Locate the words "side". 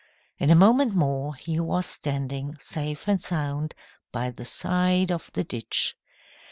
4.45-5.11